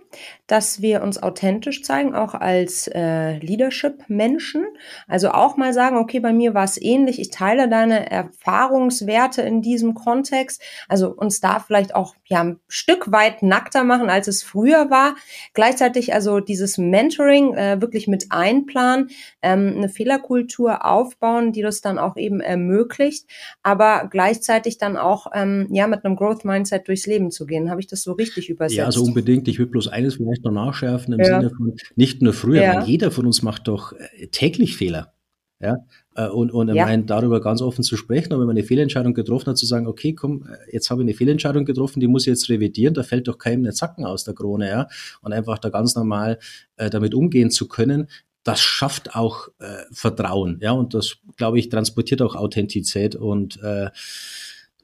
[0.50, 4.66] dass wir uns authentisch zeigen, auch als äh, Leadership-Menschen.
[5.08, 9.62] Also auch mal sagen, okay, bei mir war es ähnlich, ich teile deine Erfahrungswerte in
[9.62, 10.62] diesem Kontext.
[10.88, 15.16] Also uns da vielleicht auch ja, ein Stück weit nackter machen, als es früher war.
[15.54, 19.10] Gleichzeitig also dieses Mentoring äh, wirklich mit einplanen,
[19.44, 23.26] ähm, eine Fehlerkultur aufbauen, die das dann auch eben ermöglicht,
[23.62, 27.70] aber gleichzeitig dann auch ähm, ja mit einem Growth-Mindset durchs Leben zu gehen.
[27.70, 28.78] Habe ich das so richtig übersetzt?
[28.78, 29.48] Ja, also unbedingt.
[29.48, 31.40] Ich will bloß eines vielleicht noch nachschärfen im ja.
[31.40, 32.84] Sinne von nicht nur früher, ja.
[32.84, 35.14] jeder von uns macht doch äh, täglich Fehler.
[35.62, 35.86] Ja,
[36.16, 36.86] äh, und, und ja.
[36.86, 39.88] meine, darüber ganz offen zu sprechen, aber wenn man eine Fehlentscheidung getroffen hat, zu sagen,
[39.88, 43.04] okay, komm, äh, jetzt habe ich eine Fehlentscheidung getroffen, die muss ich jetzt revidieren, da
[43.04, 44.88] fällt doch keinem der Zacken aus der Krone, ja,
[45.22, 46.40] und einfach da ganz normal
[46.78, 48.08] äh, damit umgehen zu können,
[48.44, 53.90] das schafft auch äh, Vertrauen, ja, und das, glaube ich, transportiert auch Authentizität und äh,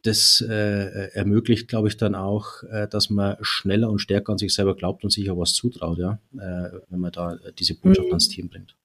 [0.06, 4.54] das äh, ermöglicht, glaube ich, dann auch, äh, dass man schneller und stärker an sich
[4.54, 8.14] selber glaubt und sich auch was zutraut, ja, äh, wenn man da diese Botschaft mhm.
[8.14, 8.76] ans Team bringt.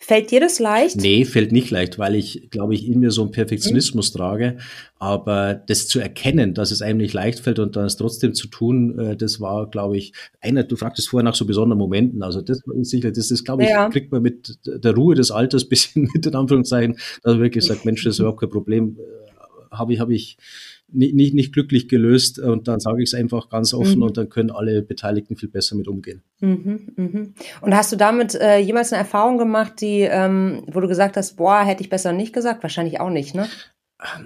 [0.00, 0.96] Fällt dir das leicht?
[0.96, 4.18] Nee, fällt nicht leicht, weil ich, glaube ich, in mir so einen Perfektionismus mhm.
[4.18, 4.58] trage.
[4.98, 8.48] Aber das zu erkennen, dass es einem nicht leicht fällt und dann es trotzdem zu
[8.48, 12.22] tun, äh, das war, glaube ich, einer, du fragtest vorher nach so besonderen Momenten.
[12.22, 13.88] Also das ist sicher, das ist, glaube ich, ja.
[13.88, 17.84] kriegt man mit der Ruhe des Alters bisschen mit, in Anführungszeichen, dass man wirklich sagt,
[17.84, 18.96] Mensch, das ist überhaupt kein Problem
[19.70, 20.38] habe ich, habe ich
[20.90, 24.02] nicht, nicht, nicht glücklich gelöst und dann sage ich es einfach ganz offen mhm.
[24.04, 26.22] und dann können alle Beteiligten viel besser mit umgehen.
[26.40, 27.34] Mhm, mhm.
[27.60, 31.36] Und hast du damit äh, jemals eine Erfahrung gemacht, die, ähm, wo du gesagt hast,
[31.36, 32.62] boah, hätte ich besser nicht gesagt?
[32.62, 33.48] Wahrscheinlich auch nicht, ne?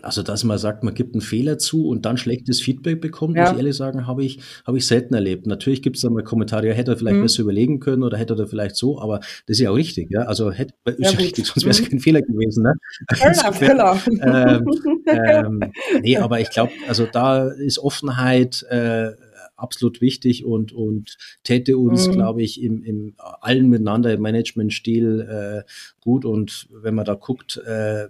[0.02, 3.44] Also, dass man sagt, man gibt einen Fehler zu und dann schlechtes Feedback bekommt, ja.
[3.44, 5.46] muss ich ehrlich sagen, habe ich, habe ich selten erlebt.
[5.46, 7.22] Natürlich gibt es dann mal Kommentare, ja, hätte er vielleicht mhm.
[7.22, 10.22] besser überlegen können oder hätte er vielleicht so, aber das ist ja auch richtig, ja.
[10.22, 11.88] Also hätte, ist ja, richtig, sonst wäre es mhm.
[11.88, 12.74] kein Fehler gewesen, ne?
[13.14, 13.52] Fehler,
[14.02, 14.02] Fehler.
[14.20, 14.66] Ähm,
[15.06, 19.12] ähm, nee, aber ich glaube, also da ist Offenheit äh,
[19.56, 22.12] absolut wichtig und, und täte uns, mhm.
[22.12, 26.26] glaube ich, im, im allen miteinander im Managementstil äh, gut.
[26.26, 28.08] Und wenn man da guckt, äh,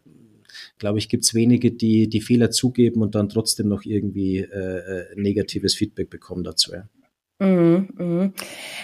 [0.83, 4.49] glaube ich, gibt es wenige, die die Fehler zugeben und dann trotzdem noch irgendwie äh,
[4.49, 6.73] äh negatives Feedback bekommen dazu.
[6.73, 6.89] Ja.
[7.43, 8.33] Mhm, mhm.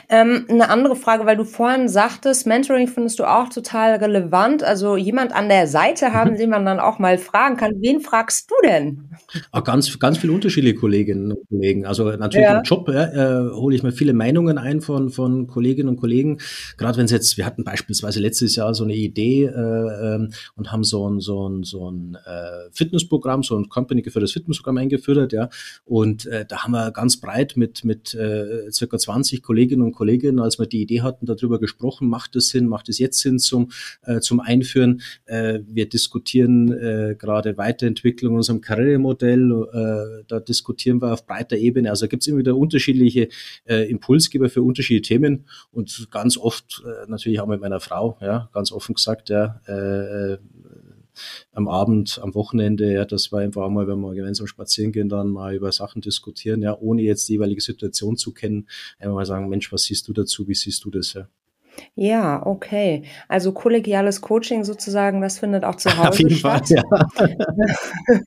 [0.08, 4.64] Ähm, eine andere Frage, weil du vorhin sagtest, Mentoring findest du auch total relevant.
[4.64, 6.36] Also jemand an der Seite haben, mhm.
[6.38, 7.74] den man dann auch mal fragen kann.
[7.80, 9.10] Wen fragst du denn?
[9.52, 11.86] Auch ganz, ganz viele unterschiedliche Kolleginnen und Kollegen.
[11.86, 12.58] Also natürlich ja.
[12.58, 16.38] im Job äh, hole ich mir viele Meinungen ein von, von Kolleginnen und Kollegen.
[16.78, 20.72] Gerade wenn es jetzt, wir hatten beispielsweise letztes Jahr so eine Idee äh, ähm, und
[20.72, 25.32] haben so ein, so ein, so ein äh, Fitnessprogramm, so ein Company geführtes Fitnessprogramm eingeführt,
[25.32, 25.48] ja.
[25.84, 29.92] Und äh, da haben wir ganz breit mit, mit äh, äh, circa 20 Kolleginnen und
[29.92, 33.38] Kollegen, als wir die Idee hatten, darüber gesprochen, macht es Sinn, macht es jetzt Sinn
[33.38, 33.70] zum,
[34.02, 35.02] äh, zum Einführen.
[35.26, 41.90] Äh, wir diskutieren äh, gerade Weiterentwicklung unserem Karrieremodell, äh, da diskutieren wir auf breiter Ebene.
[41.90, 43.28] Also gibt es immer wieder unterschiedliche
[43.66, 48.48] äh, Impulsgeber für unterschiedliche Themen und ganz oft äh, natürlich auch mit meiner Frau, ja,
[48.52, 50.38] ganz offen gesagt, ja, äh, äh
[51.52, 55.28] am Abend, am Wochenende, ja, das war einfach mal, wenn wir gemeinsam spazieren gehen, dann
[55.28, 59.48] mal über Sachen diskutieren, ja, ohne jetzt die jeweilige Situation zu kennen, einfach mal sagen,
[59.48, 61.28] Mensch, was siehst du dazu, wie siehst du das, ja.
[61.94, 63.04] Ja, okay.
[63.28, 66.68] Also kollegiales Coaching sozusagen, das findet auch zu Hause Auf jeden statt.
[66.68, 68.18] Fall, ja.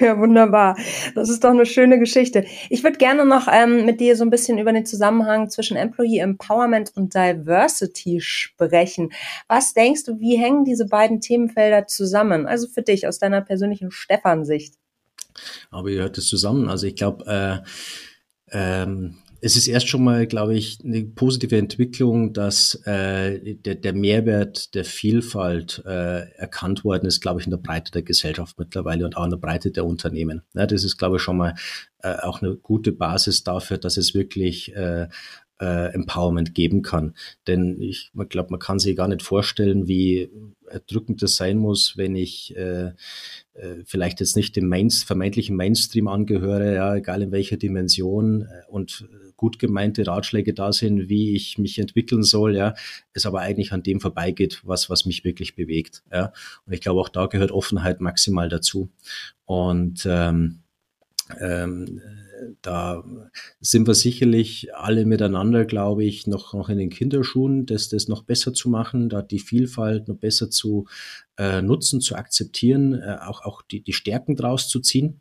[0.00, 0.76] ja, wunderbar.
[1.14, 2.44] Das ist doch eine schöne Geschichte.
[2.70, 6.18] Ich würde gerne noch ähm, mit dir so ein bisschen über den Zusammenhang zwischen Employee
[6.18, 9.10] Empowerment und Diversity sprechen.
[9.48, 12.46] Was denkst du, wie hängen diese beiden Themenfelder zusammen?
[12.46, 14.74] Also für dich aus deiner persönlichen Stefan-Sicht.
[15.70, 16.68] Aber ihr hört es zusammen.
[16.68, 17.68] Also ich glaube, äh,
[18.52, 23.92] ähm, es ist erst schon mal, glaube ich, eine positive Entwicklung, dass äh, der, der
[23.92, 29.04] Mehrwert der Vielfalt äh, erkannt worden ist, glaube ich, in der Breite der Gesellschaft mittlerweile
[29.04, 30.40] und auch in der Breite der Unternehmen.
[30.54, 31.54] Ja, das ist, glaube ich, schon mal
[31.98, 35.08] äh, auch eine gute Basis dafür, dass es wirklich äh,
[35.60, 37.14] äh, Empowerment geben kann.
[37.46, 40.30] Denn ich glaube, man kann sich gar nicht vorstellen, wie
[40.66, 42.92] erdrückend das sein muss, wenn ich äh,
[43.54, 48.68] äh, vielleicht jetzt nicht dem Main, vermeintlichen Mainstream angehöre, ja, egal in welcher Dimension äh,
[48.68, 52.74] und gut gemeinte Ratschläge da sind, wie ich mich entwickeln soll, ja,
[53.12, 56.02] es aber eigentlich an dem vorbeigeht, was, was mich wirklich bewegt.
[56.12, 56.32] Ja.
[56.66, 58.90] Und ich glaube, auch da gehört Offenheit maximal dazu.
[59.44, 60.60] Und ähm,
[61.40, 62.00] ähm,
[62.62, 63.04] da
[63.60, 68.22] sind wir sicherlich alle miteinander, glaube ich, noch, noch in den Kinderschuhen, das, das noch
[68.22, 70.86] besser zu machen, da die Vielfalt noch besser zu
[71.38, 75.20] äh, nutzen, zu akzeptieren, äh, auch, auch die, die Stärken draus zu ziehen.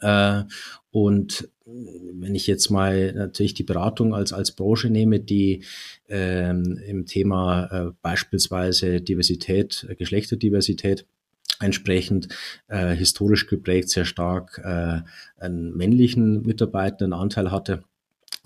[0.00, 0.42] Äh,
[0.90, 5.64] und wenn ich jetzt mal natürlich die Beratung als, als Branche nehme, die
[6.08, 11.06] ähm, im Thema äh, beispielsweise Diversität, äh, Geschlechterdiversität,
[11.60, 12.28] entsprechend
[12.68, 15.00] äh, historisch geprägt sehr stark äh,
[15.38, 17.82] einen männlichen Mitarbeitenden Anteil hatte,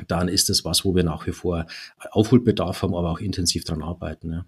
[0.08, 1.66] dann ist das was, wo wir nach wie vor
[2.10, 4.32] Aufholbedarf haben, aber auch intensiv dran arbeiten.
[4.32, 4.44] Ja.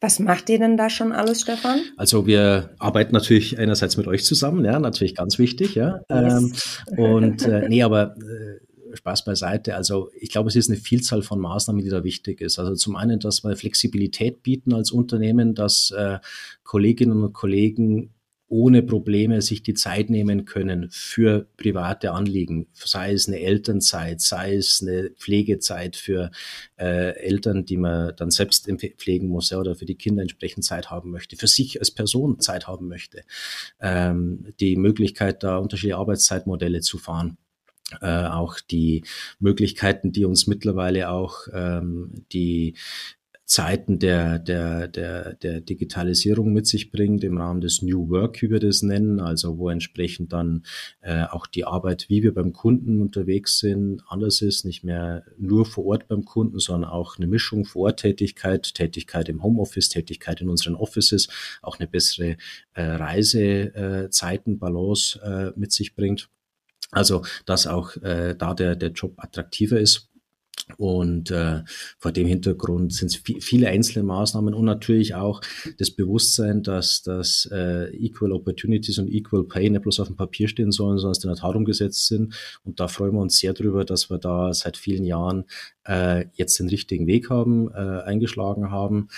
[0.00, 1.80] Was macht ihr denn da schon alles, Stefan?
[1.96, 6.00] Also wir arbeiten natürlich einerseits mit euch zusammen, ja, natürlich ganz wichtig, ja.
[6.10, 6.82] Yes.
[6.90, 8.60] Ähm, und äh, nee, aber äh,
[8.98, 9.74] Spaß beiseite.
[9.74, 12.58] Also ich glaube, es ist eine Vielzahl von Maßnahmen, die da wichtig ist.
[12.58, 16.18] Also zum einen, dass wir Flexibilität bieten als Unternehmen, dass äh,
[16.62, 18.14] Kolleginnen und Kollegen
[18.48, 24.54] ohne Probleme sich die Zeit nehmen können für private Anliegen, sei es eine Elternzeit, sei
[24.54, 26.30] es eine Pflegezeit für
[26.78, 30.90] äh, Eltern, die man dann selbst pflegen muss ja, oder für die Kinder entsprechend Zeit
[30.90, 33.22] haben möchte, für sich als Person Zeit haben möchte,
[33.80, 37.36] ähm, die Möglichkeit, da unterschiedliche Arbeitszeitmodelle zu fahren.
[38.02, 39.02] Äh, auch die
[39.38, 42.74] Möglichkeiten, die uns mittlerweile auch ähm, die
[43.48, 48.50] Zeiten der, der, der, der Digitalisierung mit sich bringt, im Rahmen des New Work, wie
[48.50, 50.64] wir das nennen, also wo entsprechend dann
[51.00, 55.64] äh, auch die Arbeit, wie wir beim Kunden unterwegs sind, anders ist, nicht mehr nur
[55.64, 60.42] vor Ort beim Kunden, sondern auch eine Mischung vor Ort Tätigkeit, Tätigkeit im Homeoffice, Tätigkeit
[60.42, 61.28] in unseren Offices,
[61.62, 62.36] auch eine bessere
[62.74, 66.28] äh, Reisezeiten, äh, Balance äh, mit sich bringt.
[66.90, 70.08] Also, dass auch äh, da der, der Job attraktiver ist
[70.76, 71.62] und äh,
[71.98, 75.40] vor dem Hintergrund sind es viele einzelne Maßnahmen und natürlich auch
[75.78, 80.48] das Bewusstsein, dass, dass äh, Equal Opportunities und Equal Pay nicht bloß auf dem Papier
[80.48, 82.34] stehen sollen, sondern die in der Tat umgesetzt sind.
[82.64, 85.44] Und da freuen wir uns sehr drüber, dass wir da seit vielen Jahren
[85.86, 89.08] äh, jetzt den richtigen Weg haben, äh, eingeschlagen haben.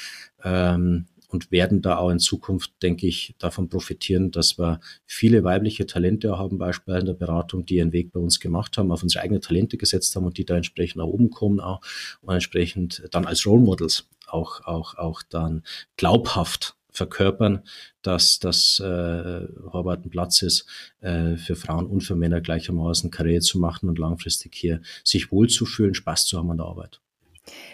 [0.45, 5.87] Ähm, und werden da auch in Zukunft, denke ich, davon profitieren, dass wir viele weibliche
[5.87, 9.23] Talente haben, beispielsweise in der Beratung, die ihren Weg bei uns gemacht haben, auf unsere
[9.23, 11.81] eigenen Talente gesetzt haben und die da entsprechend nach oben kommen auch
[12.21, 15.63] und entsprechend dann als Role Models auch, auch, auch dann
[15.97, 17.63] glaubhaft verkörpern,
[18.03, 20.67] dass das äh, Horvath ein Platz ist,
[21.01, 25.95] äh, für Frauen und für Männer gleichermaßen Karriere zu machen und langfristig hier sich wohlzufühlen,
[25.95, 27.01] Spaß zu haben an der Arbeit.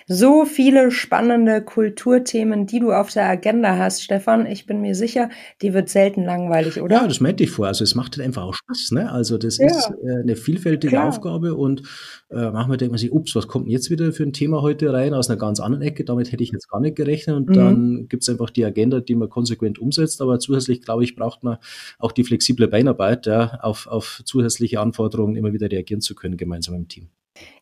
[0.09, 4.47] So viele spannende Kulturthemen, die du auf der Agenda hast, Stefan.
[4.47, 5.31] Ich bin mir sicher,
[5.63, 6.97] die wird selten langweilig, oder?
[6.97, 7.67] Ja, das meinte ich vor.
[7.67, 8.93] Also es macht halt einfach auch Spaß.
[8.93, 9.11] Ne?
[9.11, 11.09] Also das ja, ist äh, eine vielfältige klar.
[11.09, 11.83] Aufgabe und
[12.31, 14.93] äh, manchmal denkt man sich, ups, was kommt denn jetzt wieder für ein Thema heute
[14.93, 16.05] rein aus einer ganz anderen Ecke?
[16.05, 17.37] Damit hätte ich jetzt gar nicht gerechnet.
[17.37, 17.55] Und mhm.
[17.55, 20.23] dann gibt es einfach die Agenda, die man konsequent umsetzt.
[20.23, 21.59] Aber zusätzlich, glaube ich, braucht man
[21.99, 26.77] auch die flexible Beinarbeit, ja, auf, auf zusätzliche Anforderungen immer wieder reagieren zu können, gemeinsam
[26.77, 27.09] im Team.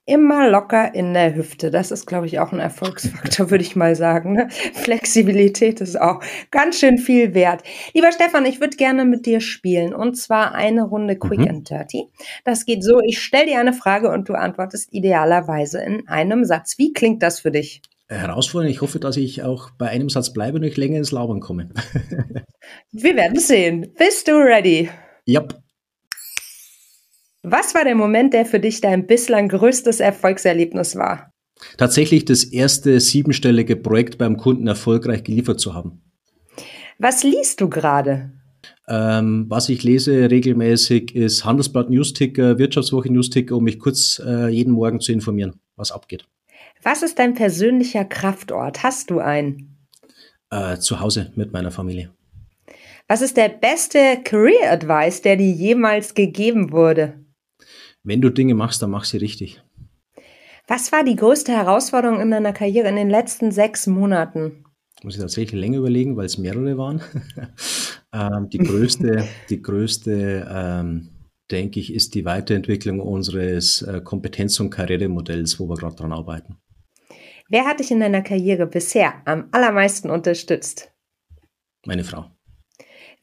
[0.07, 1.71] Immer locker in der Hüfte.
[1.71, 4.35] Das ist, glaube ich, auch ein Erfolgsfaktor, würde ich mal sagen.
[4.35, 4.49] Ne?
[4.75, 7.63] Flexibilität ist auch ganz schön viel wert.
[7.95, 9.95] Lieber Stefan, ich würde gerne mit dir spielen.
[9.95, 11.49] Und zwar eine Runde Quick mhm.
[11.49, 12.09] and Dirty.
[12.45, 16.77] Das geht so, ich stelle dir eine Frage und du antwortest idealerweise in einem Satz.
[16.77, 17.81] Wie klingt das für dich?
[18.09, 18.75] Herausfordernd.
[18.75, 21.71] Ich hoffe, dass ich auch bei einem Satz bleibe und nicht länger ins Labern komme.
[22.93, 23.93] Wir werden sehen.
[23.97, 24.91] Bist du ready?
[25.27, 25.64] Yep.
[27.47, 31.31] Was war der Moment, der für dich dein bislang größtes Erfolgserlebnis war?
[31.77, 36.01] Tatsächlich das erste siebenstellige Projekt beim Kunden erfolgreich geliefert zu haben.
[36.99, 38.33] Was liest du gerade?
[38.89, 44.73] Ähm, was ich lese regelmäßig ist Handelsblatt Newsticker, Wirtschaftswoche Newsticker, um mich kurz äh, jeden
[44.73, 46.25] Morgen zu informieren, was abgeht.
[46.83, 48.83] Was ist dein persönlicher Kraftort?
[48.83, 49.87] Hast du einen?
[50.51, 52.11] Äh, zu Hause mit meiner Familie.
[53.07, 57.24] Was ist der beste Career Advice, der dir jemals gegeben wurde?
[58.05, 59.63] Wenn du Dinge machst, dann mach sie richtig.
[60.69, 64.65] Was war die größte Herausforderung in deiner Karriere in den letzten sechs Monaten?
[65.03, 67.03] Muss ich tatsächlich länger überlegen, weil es mehrere waren.
[68.13, 71.09] ähm, die größte, die größte, ähm,
[71.51, 76.57] denke ich, ist die Weiterentwicklung unseres äh, Kompetenz- und Karrieremodells, wo wir gerade dran arbeiten.
[77.49, 80.91] Wer hat dich in deiner Karriere bisher am allermeisten unterstützt?
[81.85, 82.31] Meine Frau.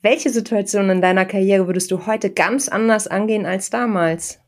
[0.04, 4.41] Welche Situation in deiner Karriere würdest du heute ganz anders angehen als damals?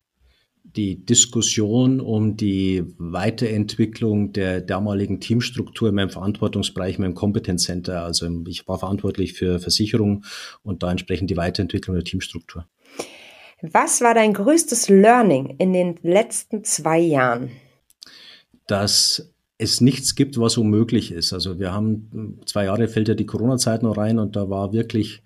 [0.75, 8.03] Die Diskussion um die Weiterentwicklung der damaligen Teamstruktur in meinem Verantwortungsbereich, in meinem Kompetenzcenter.
[8.03, 10.25] Also ich war verantwortlich für Versicherung
[10.63, 12.65] und da entsprechend die Weiterentwicklung der Teamstruktur.
[13.61, 17.51] Was war dein größtes Learning in den letzten zwei Jahren?
[18.67, 21.31] Dass es nichts gibt, was unmöglich ist.
[21.31, 25.21] Also wir haben zwei Jahre fällt ja die Corona-Zeit noch rein und da war wirklich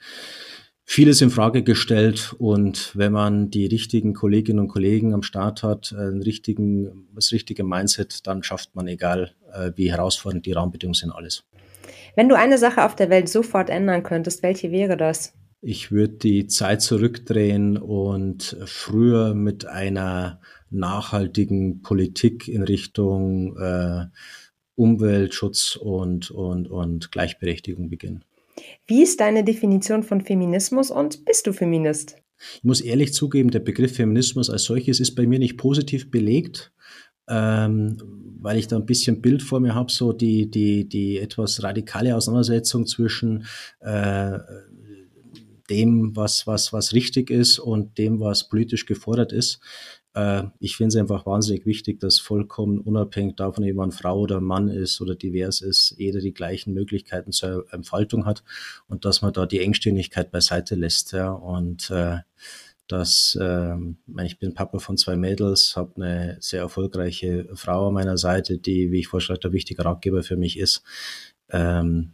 [0.90, 5.94] vieles in Frage gestellt und wenn man die richtigen Kolleginnen und Kollegen am Start hat,
[5.94, 11.12] einen richtigen, das richtige Mindset, dann schafft man, egal äh, wie herausfordernd die Rahmenbedingungen sind,
[11.12, 11.44] alles.
[12.16, 15.34] Wenn du eine Sache auf der Welt sofort ändern könntest, welche wäre das?
[15.62, 24.06] Ich würde die Zeit zurückdrehen und früher mit einer nachhaltigen Politik in Richtung äh,
[24.76, 28.24] Umweltschutz und, und, und Gleichberechtigung beginnen.
[28.86, 32.18] Wie ist deine Definition von Feminismus und bist du Feminist?
[32.58, 36.72] Ich muss ehrlich zugeben, der Begriff Feminismus als solches ist bei mir nicht positiv belegt,
[37.28, 37.98] ähm,
[38.40, 42.16] weil ich da ein bisschen Bild vor mir habe, so die, die, die etwas radikale
[42.16, 43.46] Auseinandersetzung zwischen
[43.82, 44.38] äh,
[45.70, 49.60] dem, was, was, was richtig ist und dem, was politisch gefordert ist.
[50.18, 54.42] Äh, ich finde es einfach wahnsinnig wichtig, dass vollkommen unabhängig davon, ob man Frau oder
[54.42, 58.44] Mann ist oder divers ist, jeder die gleichen Möglichkeiten zur Entfaltung hat
[58.88, 61.12] und dass man da die Engstirnigkeit beiseite lässt.
[61.12, 61.32] Ja.
[61.32, 62.18] Und äh,
[62.88, 63.76] dass äh,
[64.24, 68.92] ich bin Papa von zwei Mädels, habe eine sehr erfolgreiche Frau an meiner Seite, die,
[68.92, 70.84] wie ich vorschlage, der wichtige Ratgeber für mich ist.
[71.52, 72.14] Ähm,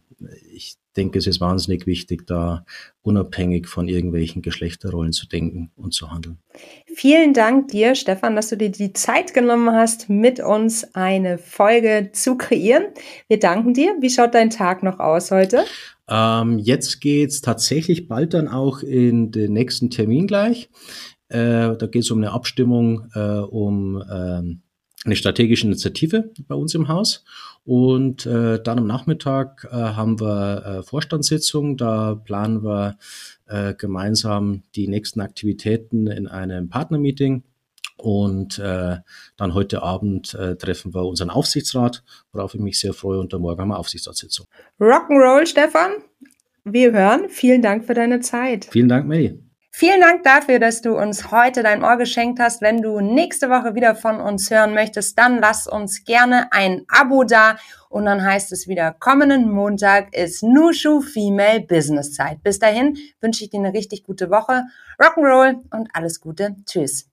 [0.52, 2.64] ich denke, es ist wahnsinnig wichtig, da
[3.02, 6.38] unabhängig von irgendwelchen Geschlechterrollen zu denken und zu handeln.
[6.86, 12.10] Vielen Dank dir, Stefan, dass du dir die Zeit genommen hast, mit uns eine Folge
[12.12, 12.84] zu kreieren.
[13.28, 13.96] Wir danken dir.
[14.00, 15.64] Wie schaut dein Tag noch aus heute?
[16.08, 20.70] Ähm, jetzt geht's tatsächlich bald dann auch in den nächsten Termin gleich.
[21.28, 24.62] Äh, da geht es um eine Abstimmung äh, um ähm,
[25.04, 27.24] eine strategische Initiative bei uns im Haus.
[27.64, 31.76] Und äh, dann am Nachmittag äh, haben wir äh, Vorstandssitzung.
[31.76, 32.96] Da planen wir
[33.46, 37.42] äh, gemeinsam die nächsten Aktivitäten in einem Partnermeeting.
[37.96, 38.96] Und äh,
[39.36, 43.20] dann heute Abend äh, treffen wir unseren Aufsichtsrat, worauf ich mich sehr freue.
[43.20, 44.46] Und dann morgen haben wir Aufsichtsratssitzung.
[44.80, 45.92] Rock'n'Roll, Stefan.
[46.64, 47.28] Wir hören.
[47.28, 48.68] Vielen Dank für deine Zeit.
[48.70, 49.43] Vielen Dank, Melly.
[49.76, 52.62] Vielen Dank dafür, dass du uns heute dein Ohr geschenkt hast.
[52.62, 57.24] Wenn du nächste Woche wieder von uns hören möchtest, dann lass uns gerne ein Abo
[57.24, 57.56] da.
[57.88, 62.40] Und dann heißt es wieder, kommenden Montag ist Nushu Female Business Zeit.
[62.44, 64.62] Bis dahin wünsche ich dir eine richtig gute Woche.
[65.02, 66.54] Rock'n'Roll und alles Gute.
[66.66, 67.10] Tschüss.